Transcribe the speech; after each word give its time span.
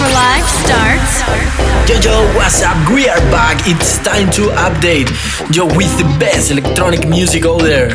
for 0.00 0.12
Live 0.12 0.48
starts. 0.48 1.20
Yo 1.88 1.96
yo, 2.00 2.34
what's 2.34 2.62
up? 2.62 2.78
We 2.90 3.08
are 3.08 3.20
back. 3.30 3.60
It's 3.66 3.98
time 3.98 4.30
to 4.32 4.48
update. 4.56 5.10
Yo, 5.54 5.66
with 5.76 5.92
the 5.98 6.04
best 6.18 6.50
electronic 6.50 7.06
music 7.06 7.44
out 7.44 7.60
there. 7.60 7.88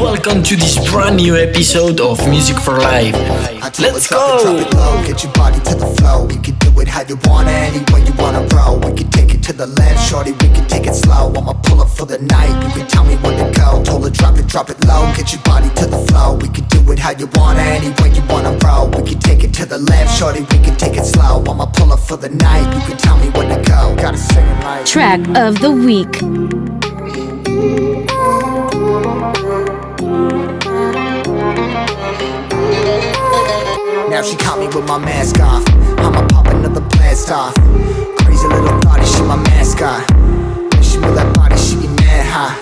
Welcome 0.00 0.42
to 0.42 0.56
this 0.56 0.78
brand 0.90 1.16
new 1.16 1.36
episode 1.36 2.00
of 2.00 2.26
Music 2.30 2.56
for 2.58 2.78
Life. 2.78 3.14
Let's 3.64 3.80
Drop 3.80 3.96
it, 3.96 4.08
go. 4.10 4.42
drop 4.42 4.66
it 4.66 4.74
low, 4.74 5.02
get 5.06 5.24
your 5.24 5.32
body 5.32 5.58
to 5.60 5.74
the 5.74 5.86
flow. 5.96 6.26
We 6.26 6.36
can 6.36 6.54
do 6.58 6.68
it 6.80 6.86
how 6.86 7.00
you 7.00 7.16
wanna, 7.24 7.50
any 7.50 7.78
way 7.90 8.04
you 8.04 8.12
wanna 8.18 8.46
roll. 8.54 8.76
We 8.78 8.92
can 8.92 9.08
take 9.10 9.32
it 9.34 9.42
to 9.44 9.54
the 9.54 9.66
left, 9.66 10.06
shorty. 10.06 10.32
We 10.32 10.48
can 10.52 10.66
take 10.68 10.86
it 10.86 10.94
slow. 10.94 11.32
I'ma 11.34 11.54
pull 11.64 11.80
up 11.80 11.88
for 11.88 12.04
the 12.04 12.18
night. 12.18 12.52
You 12.62 12.68
can 12.76 12.86
tell 12.86 13.04
me 13.04 13.16
when 13.16 13.38
to 13.38 13.50
go. 13.58 13.82
Told 13.82 14.04
her 14.04 14.10
drop 14.10 14.36
it, 14.36 14.48
drop 14.48 14.68
it 14.68 14.84
low, 14.84 15.10
get 15.16 15.32
your 15.32 15.40
body 15.44 15.70
to 15.76 15.86
the 15.86 15.96
flow. 16.08 16.34
We 16.36 16.48
can 16.48 16.64
do 16.68 16.92
it 16.92 16.98
how 16.98 17.12
you 17.12 17.26
wanna, 17.36 17.62
any 17.62 17.88
way 18.02 18.12
you 18.14 18.22
wanna 18.28 18.52
roll. 18.62 18.88
We 18.90 19.02
can 19.10 19.18
take 19.20 19.42
it 19.42 19.54
to 19.54 19.64
the 19.64 19.78
left, 19.78 20.14
shorty. 20.14 20.40
We 20.40 20.58
can 20.62 20.76
take 20.76 20.98
it 20.98 21.06
slow. 21.06 21.42
I'ma 21.48 21.64
pull 21.64 21.90
up 21.90 22.00
for 22.00 22.18
the 22.18 22.28
night. 22.28 22.68
You 22.74 22.80
can 22.86 22.98
tell 22.98 23.16
me 23.16 23.30
when 23.30 23.48
to 23.48 23.62
go. 23.66 23.96
Gotta 23.96 24.18
sing 24.18 24.44
it 24.44 24.62
like. 24.62 24.84
Track 24.84 25.20
of 25.36 25.58
the 25.60 25.70
week. 25.72 26.20
Now 34.14 34.22
she 34.22 34.36
caught 34.36 34.60
me 34.60 34.68
with 34.68 34.86
my 34.86 34.96
mask 34.96 35.40
off. 35.40 35.66
I'ma 35.98 36.24
pop 36.28 36.46
another 36.46 36.80
blast 36.94 37.32
off. 37.32 37.52
Crazy 38.22 38.46
little 38.46 38.78
thotty, 38.78 39.04
she 39.06 39.22
my 39.22 39.34
mascot. 39.34 40.08
When 40.14 40.82
she 40.84 40.98
move 40.98 41.16
that 41.16 41.34
body, 41.34 41.56
she 41.58 41.74
get 41.74 41.90
mad 41.98 42.24
high. 42.24 42.54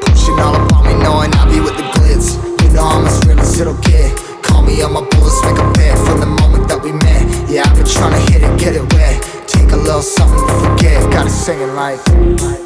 Pushing 0.00 0.40
all 0.40 0.56
up 0.56 0.72
on 0.72 0.86
me, 0.86 0.94
knowing 1.04 1.30
I 1.34 1.44
be 1.52 1.60
with 1.60 1.76
the 1.76 1.84
glitz. 1.92 2.40
You 2.64 2.72
know 2.72 2.84
I'm 2.84 3.04
as 3.04 3.20
real 3.28 3.38
as 3.38 3.60
it'll 3.60 3.76
get. 3.84 4.16
Call 4.42 4.62
me 4.62 4.80
on 4.80 4.94
my 4.94 5.04
bullets, 5.04 5.36
make 5.44 5.58
a 5.60 5.70
bet 5.76 5.98
from 5.98 6.18
the 6.20 6.32
moment 6.40 6.66
that 6.68 6.80
we 6.82 6.92
met. 6.92 7.28
Yeah, 7.50 7.68
I've 7.68 7.76
been 7.76 7.84
trying 7.84 8.16
to 8.16 8.32
hit 8.32 8.42
it, 8.42 8.58
get 8.58 8.74
it 8.74 8.90
wet. 8.94 9.20
Take 9.46 9.72
a 9.72 9.76
little 9.76 10.00
something 10.00 10.48
to 10.48 10.54
forget. 10.64 11.12
Gotta 11.12 11.28
sing 11.28 11.60
it 11.60 11.76
like. 11.76 12.65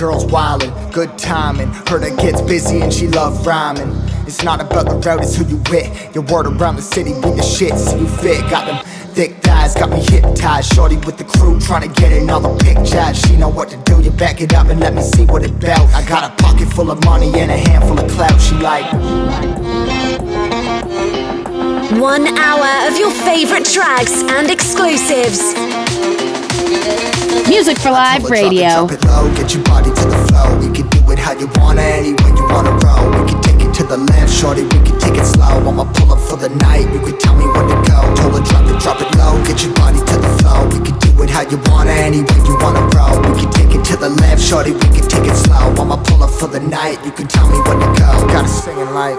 Girl's 0.00 0.24
wildin'. 0.24 0.72
Good 0.94 1.18
timing. 1.18 1.68
Heard 1.86 2.04
her 2.04 2.16
gets 2.16 2.40
busy 2.40 2.80
and 2.80 2.92
she 2.92 3.06
love 3.08 3.46
rhyming. 3.46 3.92
It's 4.26 4.42
not 4.42 4.58
about 4.58 4.86
the 4.86 4.96
road, 5.06 5.22
it's 5.22 5.36
who 5.36 5.44
you 5.44 5.60
with. 5.70 6.14
Your 6.14 6.24
word 6.24 6.46
around 6.46 6.76
the 6.76 6.82
city 6.82 7.12
with 7.12 7.36
your 7.36 7.42
shit, 7.42 7.74
see 7.76 7.98
you 7.98 8.08
fit. 8.08 8.40
Got 8.48 8.66
them 8.66 8.82
thick 9.12 9.42
thighs, 9.42 9.74
got 9.74 9.90
me 9.90 10.02
hypnotized. 10.02 10.72
Shorty 10.72 10.96
with 10.96 11.18
the 11.18 11.24
crew 11.24 11.60
trying 11.60 11.86
to 11.86 12.00
get 12.00 12.12
in 12.12 12.30
all 12.30 12.40
the 12.40 12.56
pictures. 12.64 13.20
She 13.20 13.36
know 13.36 13.50
what 13.50 13.68
to 13.70 13.76
do, 13.84 14.00
you 14.00 14.10
back 14.10 14.40
it 14.40 14.54
up 14.54 14.68
and 14.68 14.80
let 14.80 14.94
me 14.94 15.02
see 15.02 15.26
what 15.26 15.42
it 15.42 15.60
bout. 15.60 15.86
I 15.92 16.02
got 16.08 16.32
a 16.32 16.42
pocket 16.42 16.72
full 16.72 16.90
of 16.90 17.04
money 17.04 17.30
and 17.38 17.50
a 17.50 17.58
handful 17.58 18.00
of 18.00 18.10
clout. 18.12 18.40
She 18.40 18.54
like. 18.54 18.90
One 22.00 22.26
hour 22.38 22.88
of 22.88 22.96
your 22.96 23.10
favorite 23.10 23.66
tracks 23.66 24.22
and 24.22 24.50
exclusives. 24.50 25.89
Music 27.48 27.78
for 27.78 27.90
Live 27.90 28.22
Drop 28.22 28.30
it, 28.30 28.42
Radio. 28.42 28.86
Drop 28.86 28.92
it 28.92 29.04
low, 29.04 29.34
get 29.34 29.54
your 29.54 29.62
body 29.64 29.90
to 29.90 30.04
the 30.06 30.18
flow. 30.28 30.48
We 30.62 30.70
can 30.72 30.86
do 30.88 31.00
it 31.10 31.18
how 31.18 31.32
you 31.32 31.48
wanna, 31.56 31.82
any 31.82 32.12
way 32.12 32.30
you 32.36 32.46
wanna 32.48 32.70
roll. 32.84 33.10
We 33.10 33.28
can 33.28 33.40
take 33.42 33.60
it 33.60 33.74
to 33.74 33.84
the 33.84 33.96
left, 33.96 34.32
shorty. 34.32 34.62
We 34.62 34.78
can 34.86 34.98
take 34.98 35.18
it 35.18 35.26
slow. 35.26 35.58
I'ma 35.68 35.84
pull 35.92 36.12
up 36.12 36.20
for 36.20 36.36
the 36.36 36.48
night. 36.62 36.86
You 36.92 37.00
can 37.00 37.18
tell 37.18 37.34
me 37.34 37.46
when 37.46 37.66
to 37.68 37.76
go. 37.90 37.98
Told 38.14 38.38
her 38.38 38.44
drop 38.46 38.64
it, 38.70 38.78
drop 38.80 39.00
it 39.02 39.10
low. 39.18 39.36
Get 39.44 39.62
your 39.64 39.74
body 39.74 39.98
to 39.98 40.16
the 40.16 40.30
flow. 40.40 40.64
We 40.72 40.80
can 40.80 40.96
do 40.98 41.22
it 41.22 41.30
how 41.30 41.42
you 41.42 41.58
wanna, 41.66 41.92
any 41.92 42.22
way 42.22 42.38
you 42.46 42.56
wanna 42.62 42.86
roll. 42.96 43.18
We 43.28 43.40
can 43.40 43.50
take 43.50 43.74
it 43.74 43.84
to 43.90 43.96
the 43.96 44.08
left, 44.08 44.40
shorty. 44.40 44.72
We 44.72 44.80
can 44.80 45.06
take 45.08 45.26
it 45.26 45.36
slow. 45.36 45.74
I'ma 45.76 45.96
pull 46.02 46.22
up 46.22 46.30
for 46.30 46.46
the 46.46 46.60
night. 46.60 47.04
You 47.04 47.12
can 47.12 47.26
tell 47.26 47.48
me 47.48 47.58
when 47.66 47.78
to 47.80 47.88
go. 47.98 48.10
Gotta 48.30 48.48
sing 48.48 48.78
it 48.78 48.90
like. 48.94 49.18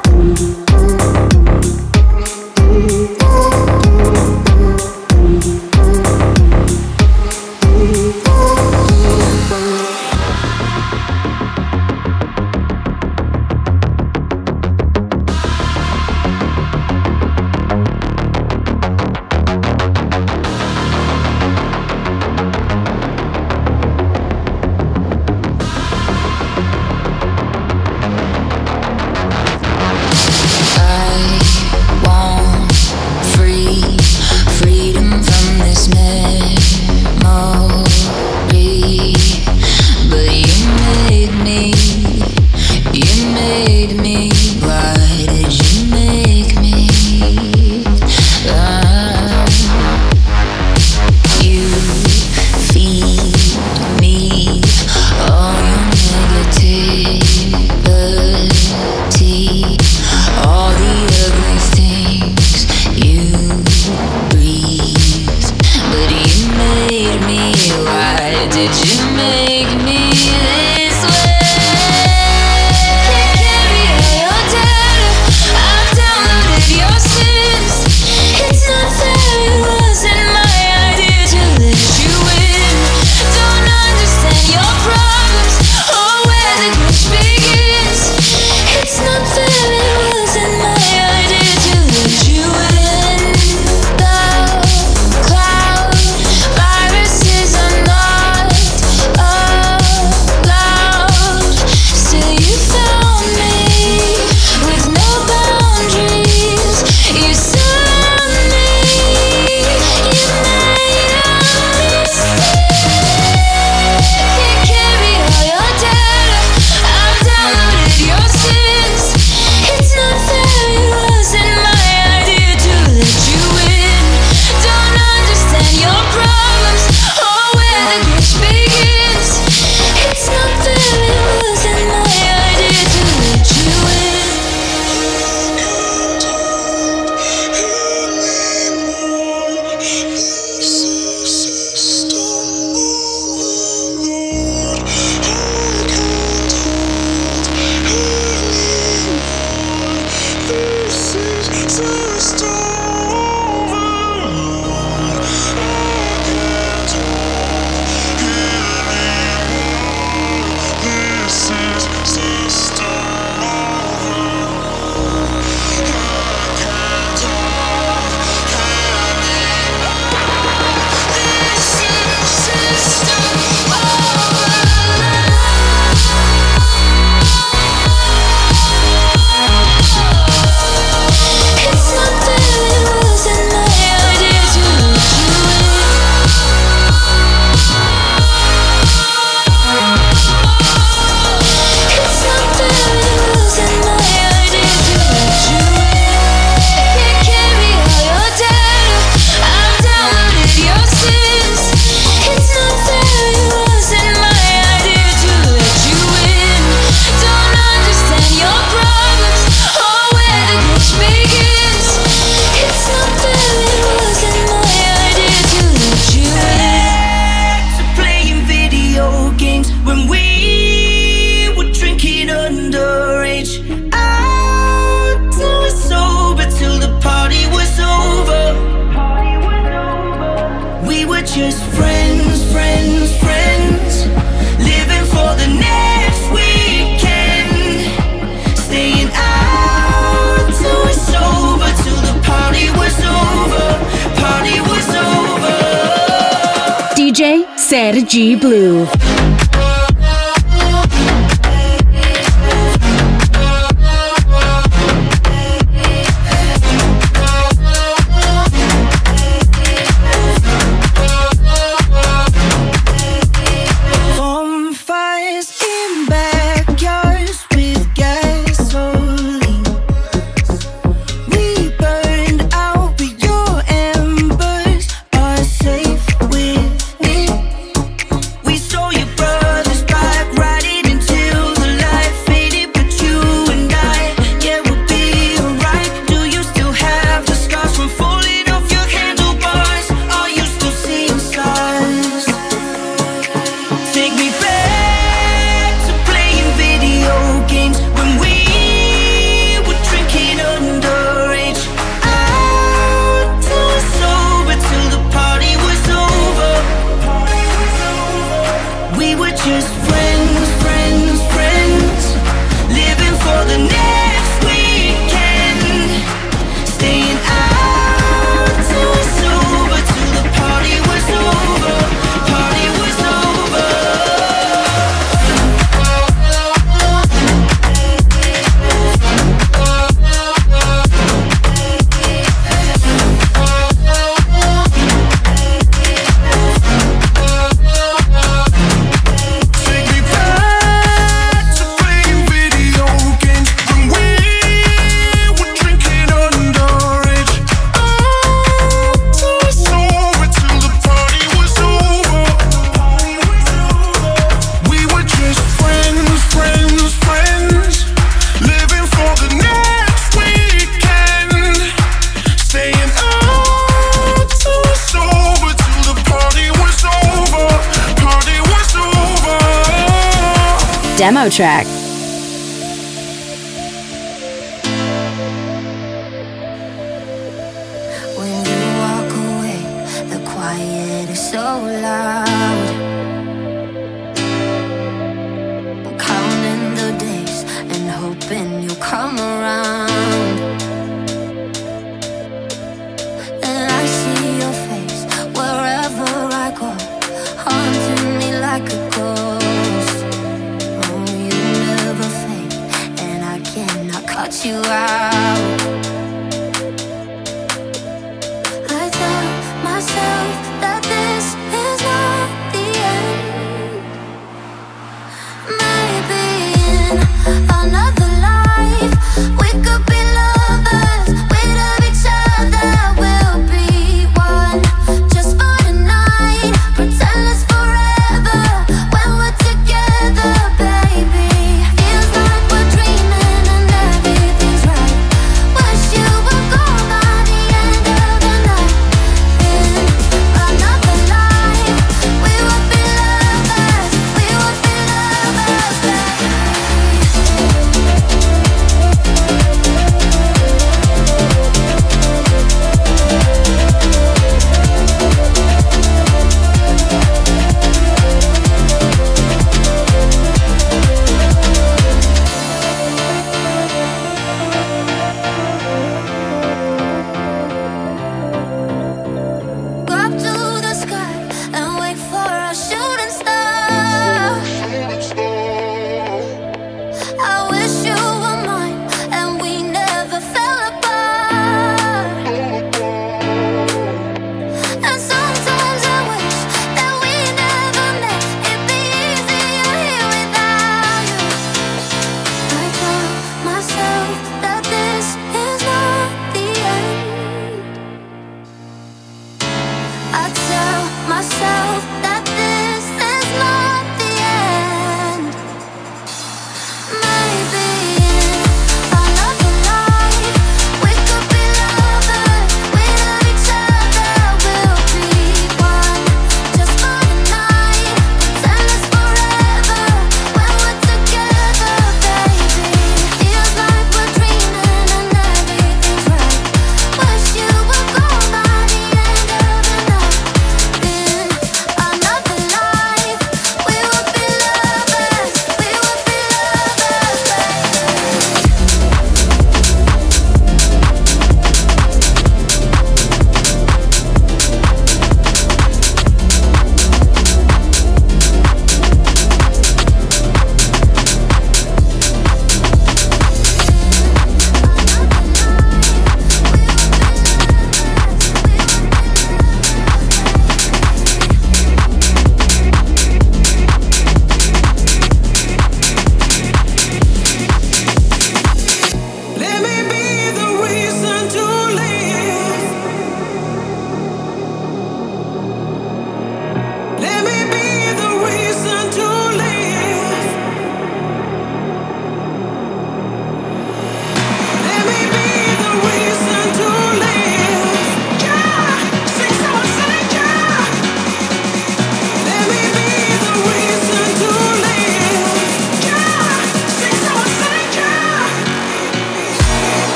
Demo 371.02 371.30
track. 371.30 371.81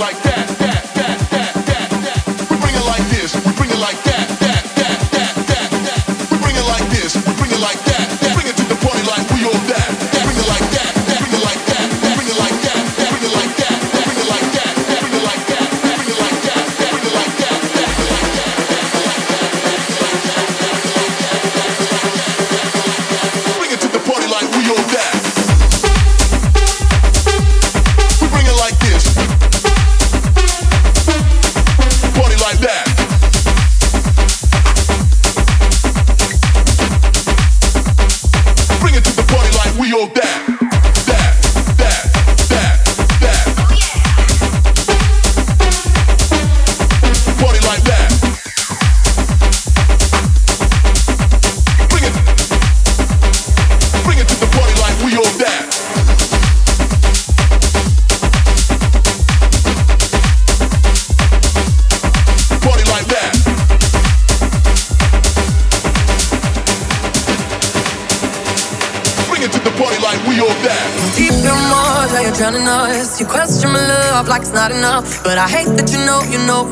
Like 0.00 0.22
that. 0.22 0.29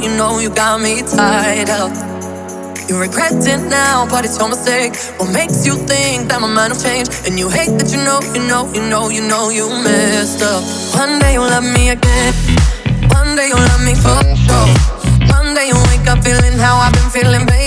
You 0.02 0.10
know, 0.16 0.38
you 0.38 0.50
got 0.50 0.80
me 0.80 1.02
tied 1.02 1.70
up. 1.70 1.92
You 2.88 2.98
regret 2.98 3.32
it 3.44 3.60
now, 3.68 4.06
but 4.08 4.24
it's 4.24 4.38
your 4.38 4.48
mistake. 4.48 4.96
What 5.18 5.30
makes 5.32 5.66
you 5.66 5.74
think 5.74 6.28
that 6.28 6.40
my 6.40 6.48
mind 6.48 6.72
will 6.72 6.80
change? 6.80 7.08
And 7.26 7.38
you 7.38 7.50
hate 7.50 7.76
that 7.76 7.92
you 7.92 8.00
know, 8.00 8.20
you 8.32 8.42
know, 8.48 8.64
you 8.72 8.80
know, 8.88 9.10
you 9.10 9.20
know, 9.20 9.50
you 9.50 9.68
messed 9.68 10.40
up. 10.42 10.64
One 10.96 11.18
day 11.18 11.34
you'll 11.34 11.50
love 11.52 11.64
me 11.64 11.90
again. 11.90 12.32
One 13.12 13.36
day 13.36 13.48
you'll 13.52 13.60
love 13.60 13.84
me 13.84 13.92
for 13.92 14.16
sure. 14.24 14.68
One 15.36 15.52
day 15.54 15.68
you 15.68 15.76
wake 15.92 16.08
up 16.08 16.24
feeling 16.24 16.56
how 16.56 16.80
I've 16.80 16.94
been 16.94 17.10
feeling, 17.10 17.44
baby. 17.46 17.57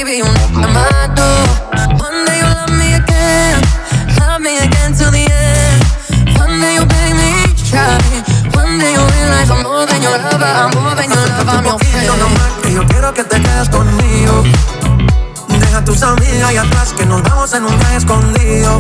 Vamos 17.52 17.54
en 17.54 17.64
un 17.66 17.80
viaje 17.80 17.98
escondido. 17.98 18.80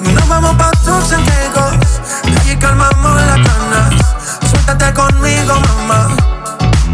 Nos 0.00 0.28
vamos 0.28 0.54
pa' 0.56 0.70
tus 0.72 1.12
antiguos, 1.12 2.00
de 2.24 2.40
allí 2.40 2.56
calmamos 2.56 3.20
las 3.22 3.36
ganas. 3.36 3.94
Suéltate 4.48 4.94
conmigo, 4.94 5.54
mamá, 5.60 6.08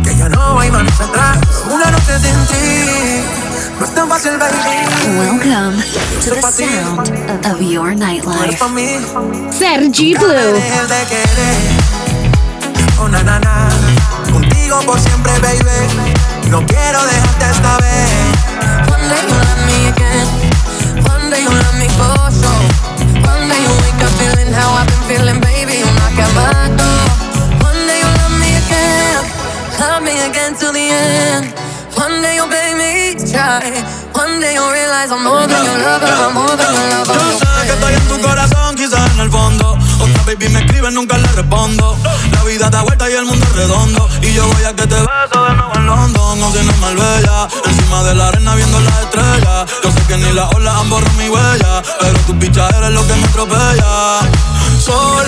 que 0.05 0.17
ya 0.17 0.29
no 0.29 0.61
hay 0.61 0.71
marcha 0.71 1.05
atrás. 1.05 1.39
Una 1.71 1.91
noche 1.91 2.19
sin 2.21 2.47
ti, 2.47 3.23
no 3.79 3.87
es 3.87 3.95
tan 3.95 4.09
fácil, 4.09 4.33
baby. 4.39 4.55
Welcome 5.19 5.83
to 6.23 6.31
the 6.35 6.43
sound 6.43 7.47
of 7.47 7.61
your 7.61 7.95
nightlife. 7.95 8.59
Sergi 9.51 10.15
Blue. 10.15 10.61
Oh, 12.99 13.09
na, 13.09 13.23
na, 13.23 13.39
na. 13.39 13.69
Contigo 14.33 14.81
por 14.85 14.99
siempre, 14.99 15.33
baby. 15.41 16.51
No 16.51 16.65
quiero 16.67 17.05
dejarte 17.05 17.51
esta 17.51 17.77
vez. 17.79 18.11
One 18.89 19.09
day 19.09 19.23
you'll 19.29 19.39
love 19.39 19.67
me 19.67 19.89
again. 19.89 20.36
Day 21.37 21.43
you'll 21.45 21.53
love 21.53 21.77
me 21.77 21.89
for 22.01 22.33
sure. 22.33 22.65
One 23.29 23.45
day 23.45 23.61
you'll 23.61 23.81
wake 23.85 24.01
up 24.01 24.13
feeling 24.17 24.49
how 24.57 24.73
I've 24.73 24.89
been 24.89 25.05
feeling, 25.05 25.39
baby. 25.45 25.85
You 25.85 25.89
knock 26.01 26.17
at 26.17 26.33
my 26.33 26.73
door. 26.81 27.05
One 27.61 27.81
day 27.85 28.01
you'll 28.01 28.17
love 28.25 28.37
me 28.41 28.57
again. 28.57 29.21
Love 29.77 30.01
me 30.01 30.17
again 30.25 30.57
till 30.57 30.73
the 30.73 30.81
end. 30.81 31.53
One 31.93 32.25
day 32.25 32.37
you'll 32.41 32.49
beg 32.49 32.73
me 32.81 33.21
to 33.21 33.25
try. 33.29 33.69
One 34.17 34.41
day 34.41 34.57
you'll 34.57 34.73
realize 34.73 35.13
I'm 35.13 35.25
more 35.29 35.45
than 35.45 35.61
your 35.61 35.77
lover. 35.85 36.09
I'm 36.09 36.33
more 36.33 36.57
than 36.57 36.73
your 36.73 36.89
lover. 37.05 37.21
Yo 37.21 37.37
sé 37.37 37.67
que 37.69 37.75
estoy 37.77 37.93
en 38.01 38.07
tu 38.09 38.17
corazón, 38.27 38.75
quizás 38.75 39.05
en 39.13 39.21
el 39.21 39.31
fondo. 39.31 39.77
Otra 40.01 40.23
baby 40.25 40.49
me 40.49 40.61
escribe, 40.61 40.91
nunca 40.91 41.17
le 41.19 41.29
respondo. 41.29 41.97
La 42.33 42.45
vida 42.45 42.71
da 42.71 42.83
vuelta 42.83 43.09
y 43.11 43.15
el 43.15 43.25
mundo 43.25 43.45
es 43.45 43.53
redondo. 43.55 44.09
Y 44.23 44.33
yo 44.33 44.47
voy 44.47 44.65
a 44.65 44.75
que 44.75 44.87
te 44.87 44.95
beso 44.95 45.45
de 45.45 45.55
nuevo 45.55 45.73
en 45.75 45.87
London. 45.87 46.41
No 46.41 46.53
soy 46.53 46.65
normal 46.65 46.97
bella. 46.97 47.49
Encima 47.65 48.03
de 48.05 48.15
la 48.15 48.29
arena 48.29 48.55
viendo 48.55 48.81
las 48.81 49.01
estrellas. 49.01 49.71
Yo 49.83 49.91
sé 49.91 50.01
que 50.09 50.17
ni 50.19 50.33
las 50.33 50.53
olas 50.55 50.75
han 50.75 50.91
borrado 50.91 51.13
mi 51.15 51.29
huella. 51.29 51.83
Pero 52.01 52.19
tu 52.27 52.39
picha 52.39 52.69
eres 52.69 52.91
lo 52.91 53.07
que 53.07 53.15
me 53.15 53.25
atropella. 53.27 54.21
Sol, 54.85 55.27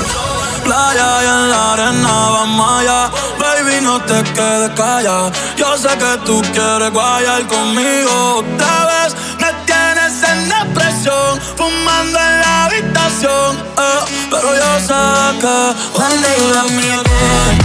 playa 0.64 1.22
y 1.22 1.26
en 1.26 1.50
la 1.50 1.72
arena 1.72 2.28
vamos 2.30 2.80
allá. 2.80 3.10
Baby, 3.38 3.80
no 3.82 4.00
te 4.02 4.22
quedes 4.32 4.70
callada. 4.76 5.32
Yo 5.56 5.76
sé 5.76 5.88
que 5.88 6.18
tú 6.24 6.42
quieres 6.52 6.92
guayar 6.92 7.46
conmigo 7.46 8.44
otra 8.44 8.86
vez. 8.86 9.16
Tienes 10.08 10.30
en 10.30 10.48
depresión, 10.48 11.38
fumando 11.54 12.18
en 12.18 12.40
la 12.40 12.64
habitación. 12.64 13.56
eh, 13.76 14.26
pero 14.30 14.54
yo 14.54 14.80
sé 14.80 15.38
que 15.38 16.00
One 16.00 16.22
day 16.22 16.36
you 16.38 16.54
love 16.54 16.70
me 16.70 16.90
again. 16.92 17.58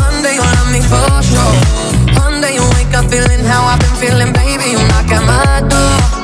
One 0.00 0.22
day 0.22 0.36
you 0.36 0.42
love 0.42 0.70
me 0.70 0.80
for 0.80 1.22
sure. 1.22 2.18
One 2.24 2.40
day 2.40 2.54
you 2.54 2.62
wake 2.76 2.96
up 2.96 3.10
feeling 3.10 3.44
how 3.44 3.66
I've 3.66 3.78
been 3.78 3.96
feeling, 3.96 4.32
baby. 4.32 4.70
You 4.72 4.78
knock 4.88 5.12
at 5.12 5.22
my 5.22 5.68
door. 5.68 6.21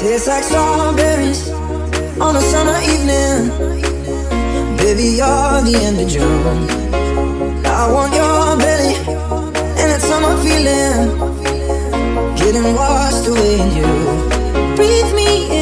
Tastes 0.00 0.28
like 0.28 0.42
strawberries 0.44 1.50
on 2.18 2.34
a 2.34 2.40
summer 2.40 2.78
evening. 2.94 3.50
Baby, 4.78 5.20
you're 5.20 5.60
the 5.68 5.74
end 5.84 6.00
of 6.00 6.08
June. 6.08 6.58
I 7.66 7.92
want 7.92 8.14
your 8.14 8.56
belly 8.56 8.94
and 9.76 9.88
that 9.92 10.00
summer 10.00 10.34
feeling. 10.40 11.04
Getting 12.34 12.74
washed 12.74 13.26
away 13.28 13.60
in 13.60 13.68
you. 13.76 13.90
Breathe 14.74 15.12
me 15.14 15.28
in, 15.52 15.59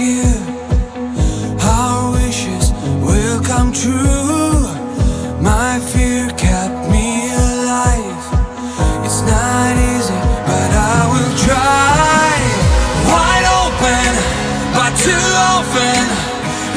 Our 0.00 0.06
wishes 2.12 2.70
will 3.02 3.42
come 3.42 3.72
true. 3.72 4.62
My 5.42 5.80
fear 5.90 6.30
kept 6.36 6.88
me 6.88 7.32
alive. 7.34 8.22
It's 9.04 9.22
not 9.22 9.74
easy, 9.74 10.14
but 10.46 10.70
I 10.70 11.02
will 11.10 11.34
try. 11.46 12.30
Wide 13.10 13.46
open, 13.64 14.14
but 14.72 14.94
too. 15.02 15.38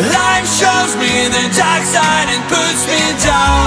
Life 0.01 0.47
shows 0.47 0.95
me 0.95 1.27
the 1.27 1.53
dark 1.55 1.83
side 1.83 2.27
and 2.27 2.41
puts 2.49 2.87
me 2.87 3.13
down. 3.23 3.60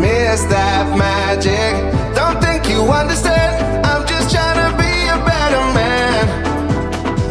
miss 0.00 0.42
that 0.44 0.96
magic. 0.96 1.72
Don't 2.14 2.40
think 2.40 2.68
you 2.68 2.80
understand. 2.90 3.84
I'm 3.84 4.06
just 4.06 4.34
trying 4.34 4.60
to 4.64 4.70
be 4.80 4.92
a 5.16 5.18
better 5.28 5.64
man. 5.76 6.24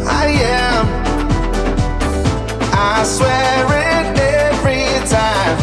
I 0.06 0.26
am. 0.62 0.82
I 2.72 3.02
swear 3.04 3.66
it 3.86 4.06
every 4.46 4.86
time. 5.08 5.56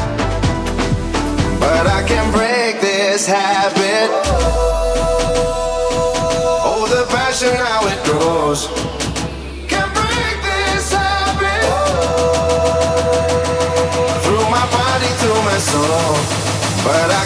But 1.60 1.88
I 1.88 2.04
can 2.06 2.32
break 2.32 2.82
this 2.82 3.26
habit. 3.26 4.10
Oh, 6.70 6.86
the 6.90 7.06
passion, 7.16 7.56
how 7.56 7.88
it 7.88 8.00
grows. 8.06 8.87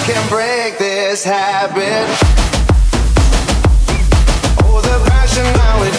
can 0.05 0.29
break 0.29 0.79
this 0.79 1.23
habit. 1.23 2.07
Oh, 4.63 4.81
the 4.81 5.09
passion 5.09 5.43
now 5.43 5.83
is. 5.83 5.90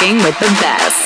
With 0.00 0.38
the 0.38 0.46
best. 0.60 0.97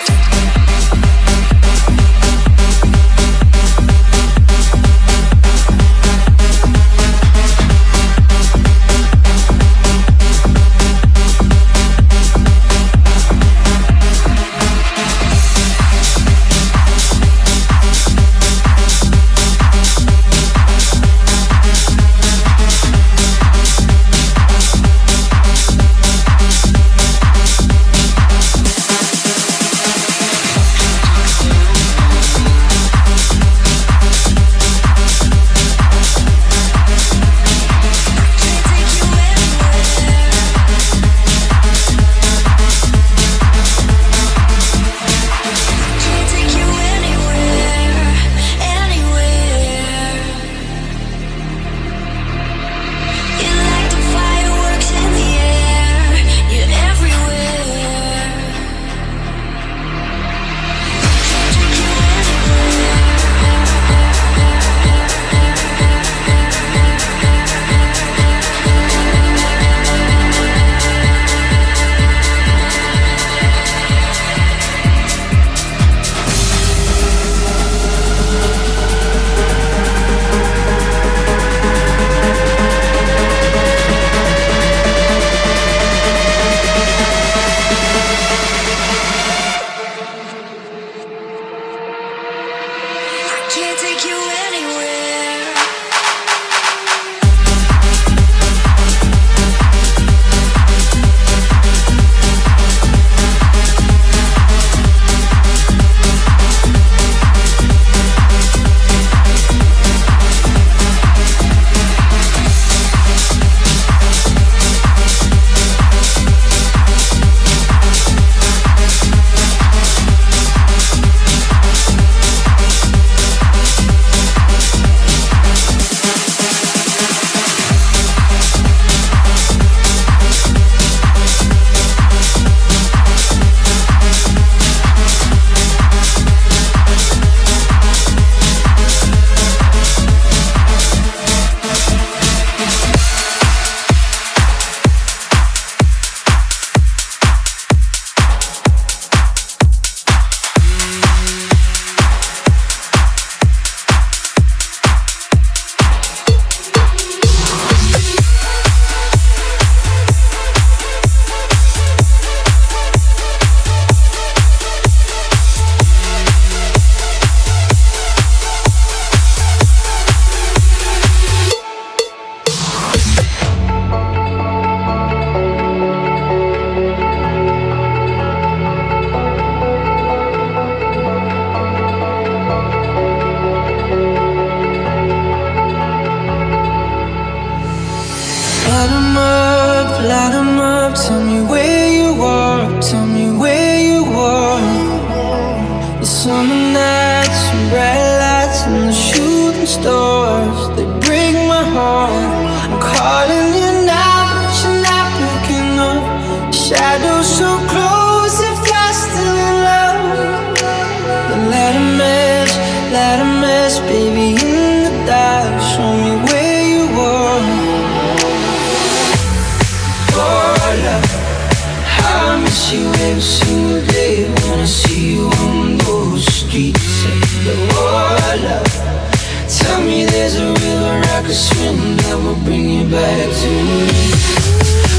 You'll 231.33 232.35
bring 232.45 232.91
back 232.91 233.33
to 233.33 233.49
me. 233.49 233.89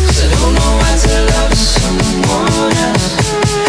Cause 0.10 0.18
I 0.18 0.30
don't 0.34 0.54
know 0.58 0.82
to 0.98 1.14
love 1.30 1.54
someone 1.54 2.74
else. 2.74 3.08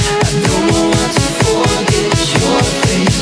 I 0.01 0.33
don't 0.49 0.65
know 0.73 0.89
to 1.13 1.25
forget 1.45 2.25
your 2.33 2.63
face. 2.81 3.21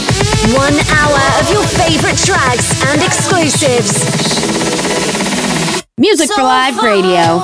One 0.55 0.79
hour 0.95 1.23
of 1.41 1.51
your 1.51 1.67
favorite 1.75 2.19
tracks 2.19 2.71
and 2.87 3.03
exclusives. 3.03 3.99
Music 5.99 6.29
so 6.29 6.37
for 6.37 6.43
Live 6.43 6.81
Radio. 6.81 7.43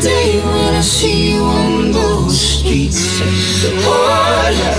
day 0.00 0.40
when 0.40 0.74
I 0.74 0.80
see 0.80 1.34
you 1.34 1.42
on 1.42 1.92
those 1.92 2.40
streets. 2.40 3.20
Oh, 3.66 3.84
Water, 3.86 4.74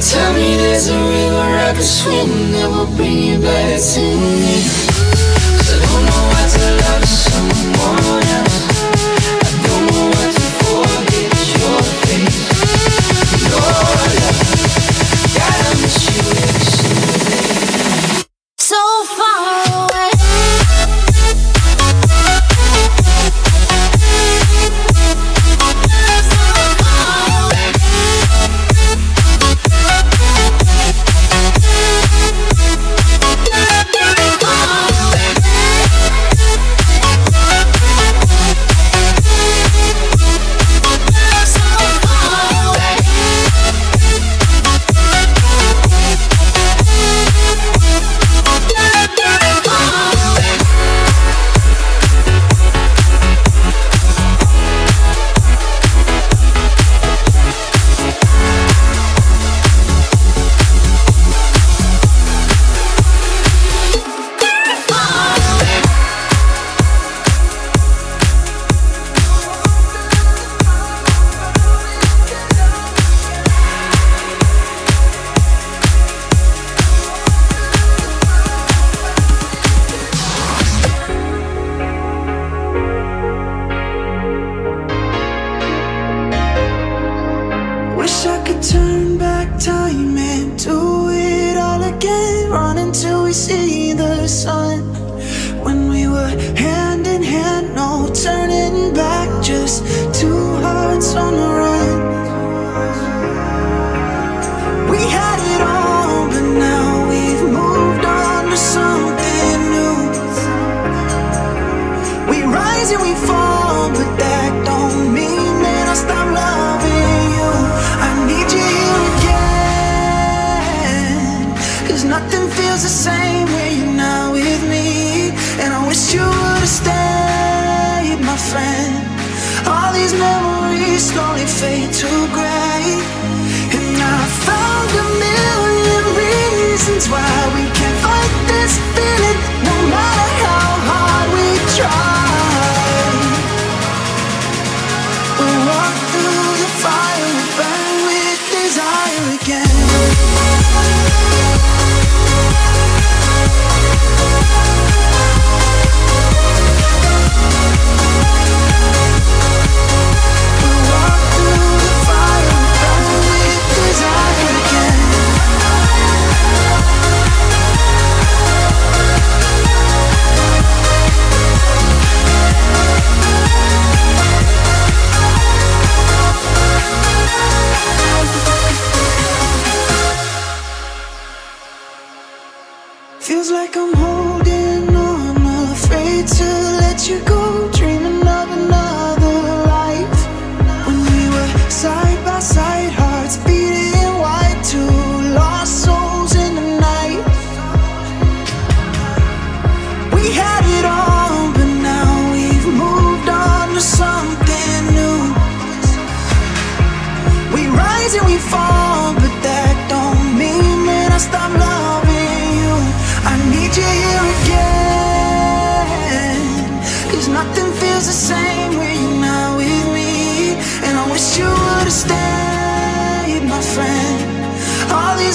tell 0.00 0.32
me 0.34 0.56
there's 0.56 0.88
a 0.88 0.98
river 0.98 1.48
I 1.68 1.72
can 1.74 1.82
swim 1.82 2.52
that 2.52 2.68
will 2.68 2.90
bring 2.96 3.18
you 3.18 3.38
back 3.40 3.80
to 3.80 4.00
me. 4.00 4.62
Cause 5.56 5.72
I 5.74 5.78
don't 5.84 6.04
know 6.08 6.24
how 6.34 6.46
to 6.54 6.64
love 6.82 7.04
someone. 7.08 8.29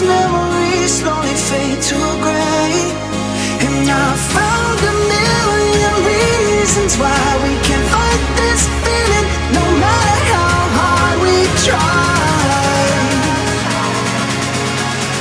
Memories 0.07 1.01
slowly 1.01 1.35
fade 1.35 1.81
to 1.89 1.99
gray. 2.21 2.73
And 3.65 3.89
I 3.89 4.05
found 4.35 4.79
a 4.91 4.95
million 5.15 5.93
reasons 6.05 6.97
why 6.97 7.25
we 7.43 7.53
can't 7.65 7.87
fight 7.93 8.23
this 8.39 8.61
feeling, 8.85 9.27
no 9.57 9.65
matter 9.83 10.19
how 10.31 10.57
hard 10.77 11.17
we 11.25 11.35
try. 11.65 12.05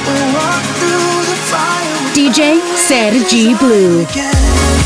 We 0.09 0.19
walk 0.37 0.65
through 0.81 1.17
the 1.31 1.39
fire. 1.51 1.99
DJ 2.17 2.61
Sergi 2.77 3.55
Blue. 3.57 4.84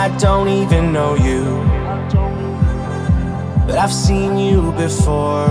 I 0.00 0.08
don't 0.16 0.48
even 0.48 0.94
know 0.94 1.14
you, 1.14 1.44
but 3.66 3.76
I've 3.76 3.92
seen 3.92 4.38
you 4.38 4.72
before. 4.72 5.44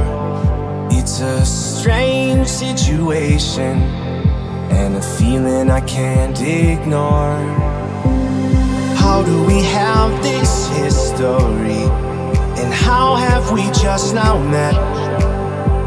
It's 0.89 1.19
a 1.21 1.45
strange 1.45 2.47
situation 2.47 3.77
and 4.71 4.95
a 4.95 5.01
feeling 5.03 5.69
I 5.69 5.81
can't 5.81 6.41
ignore. 6.41 7.37
How 8.97 9.21
do 9.21 9.43
we 9.43 9.61
have 9.65 10.19
this 10.23 10.67
history? 10.79 11.85
And 12.59 12.73
how 12.73 13.17
have 13.17 13.51
we 13.51 13.65
just 13.85 14.15
now 14.15 14.39
met? 14.39 14.73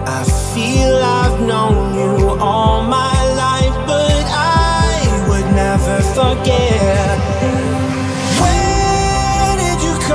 I 0.06 0.22
feel 0.54 0.94
I've 0.98 1.40
known 1.40 1.96
you 1.98 2.28
all 2.38 2.84
my 2.84 3.18
life, 3.44 3.76
but 3.88 4.24
I 4.30 5.26
would 5.28 5.48
never 5.52 6.00
forget. 6.14 6.81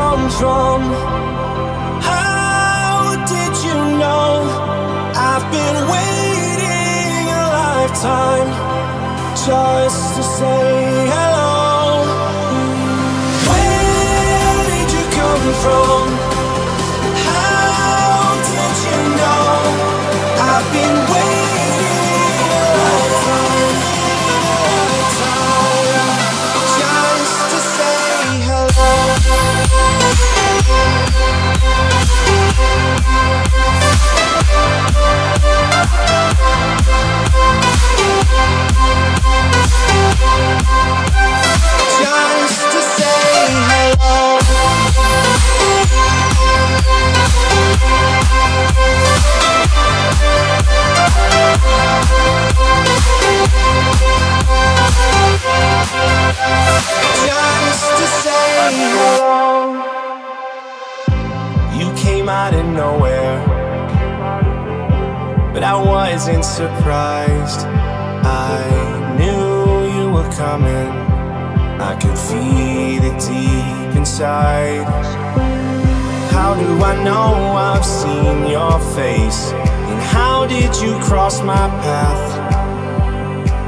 Come 0.09 0.29
from? 0.29 0.81
How 2.01 3.15
did 3.31 3.53
you 3.65 3.77
know? 4.01 4.29
I've 5.29 5.45
been 5.57 5.77
waiting 5.95 7.25
a 7.41 7.45
lifetime 7.61 8.49
just 9.47 10.03
to 10.15 10.23
say 10.37 10.69
hello. 11.13 12.05
Where 13.49 14.59
did 14.71 14.89
you 14.95 15.05
come 15.19 15.45
from? 15.63 16.26
Just 57.67 57.91
to 57.97 58.07
say 58.07 58.71
hello. 58.71 59.36
You 61.77 61.93
came 61.93 62.27
out 62.27 62.55
of 62.55 62.65
nowhere, 62.65 63.37
but 65.53 65.63
I 65.63 65.75
wasn't 65.75 66.43
surprised. 66.43 67.61
I 68.25 69.15
knew 69.19 69.85
you 69.95 70.11
were 70.11 70.29
coming. 70.31 70.89
I 71.79 71.95
could 72.01 72.17
feel 72.17 73.03
it 73.09 73.19
deep 73.21 73.95
inside. 73.95 74.85
How 76.31 76.55
do 76.55 76.83
I 76.83 77.03
know 77.03 77.33
I've 77.55 77.85
seen 77.85 78.47
your 78.47 78.79
face? 78.95 79.51
And 79.89 80.01
how 80.01 80.47
did 80.47 80.75
you 80.81 80.97
cross 80.99 81.43
my 81.43 81.67
path? 81.85 82.25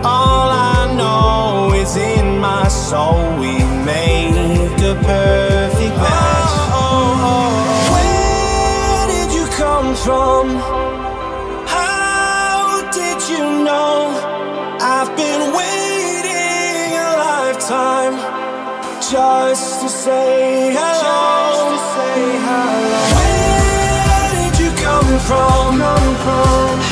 All 0.03 0.49
I 0.49 0.95
know 0.97 1.75
is 1.75 1.95
in 1.95 2.39
my 2.39 2.67
soul 2.69 3.37
we 3.39 3.53
make 3.85 4.81
a 4.81 4.95
perfect 5.05 5.95
match. 5.97 6.28
Come 9.89 9.97
from? 10.05 10.47
How 11.67 12.81
did 12.91 13.19
you 13.29 13.63
know? 13.63 14.13
I've 14.81 15.15
been 15.17 15.53
waiting 15.53 16.93
a 16.97 17.09
lifetime 17.17 18.15
just 19.01 19.81
to 19.81 19.89
say 19.89 20.73
hello. 20.77 21.77
Where 23.15 24.29
did 24.35 24.59
you 24.59 24.71
come 24.85 25.19
from? 25.27 25.79
How 25.79 26.88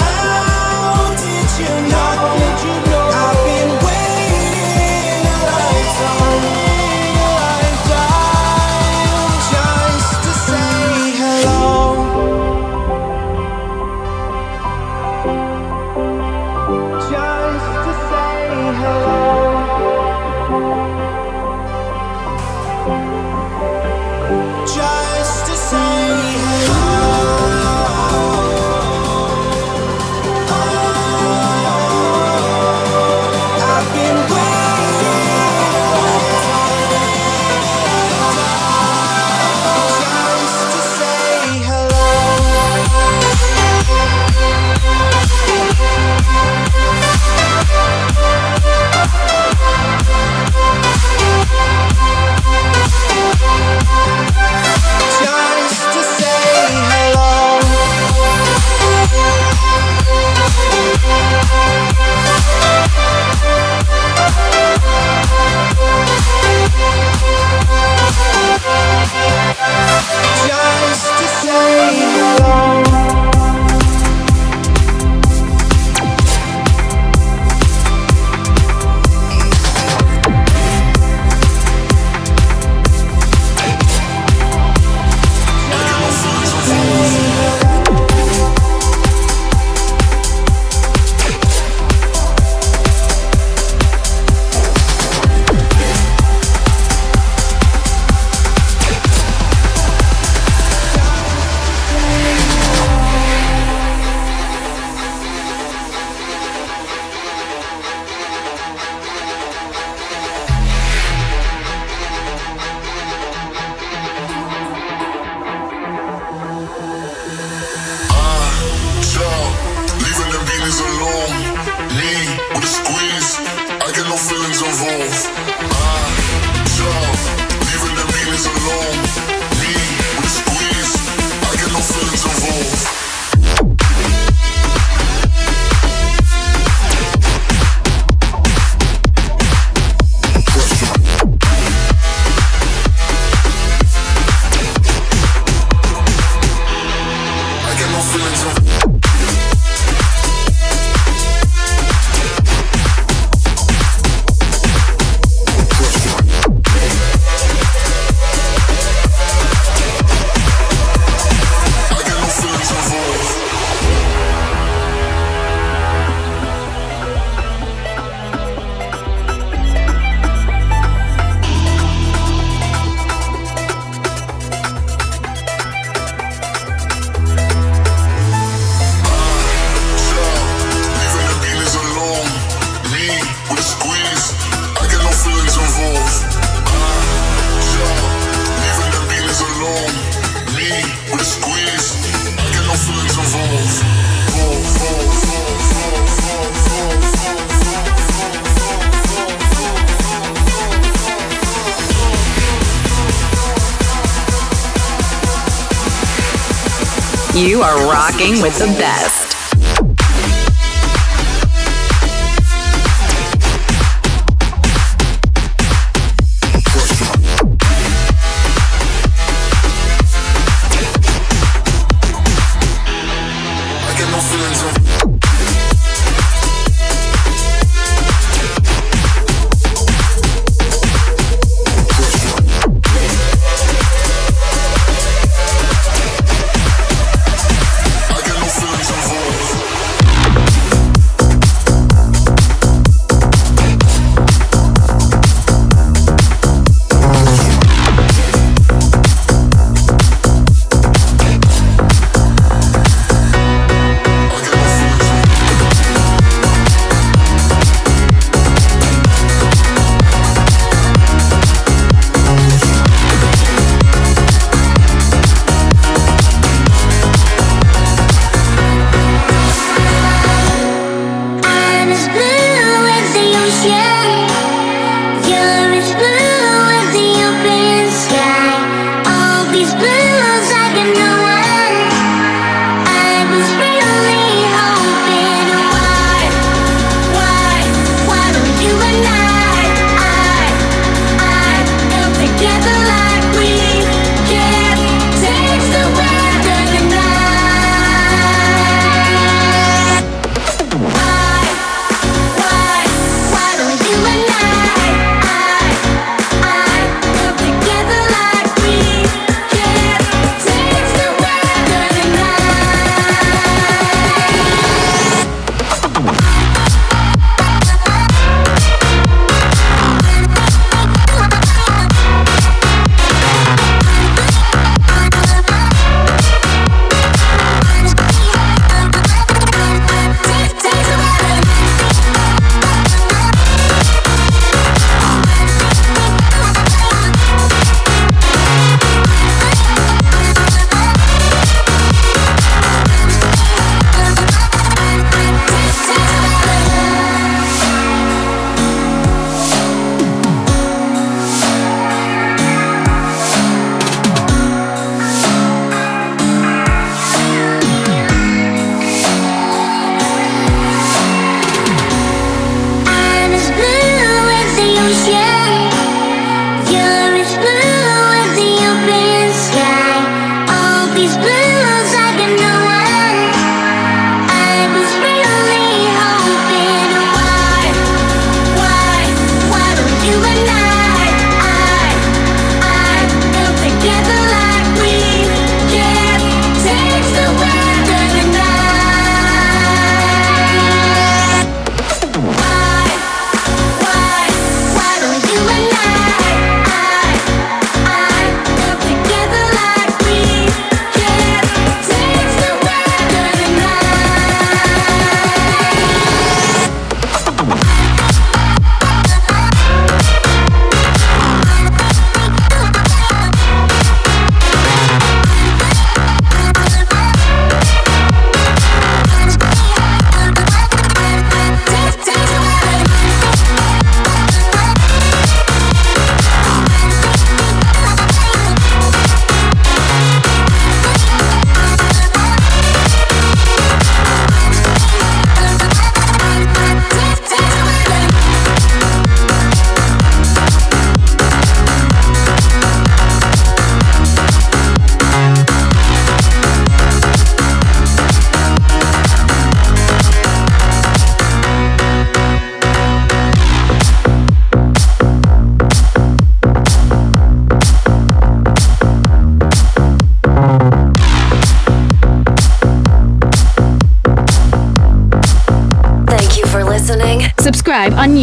with 208.36 208.60
the 208.60 208.68
best. 208.78 209.17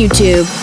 YouTube. 0.05 0.54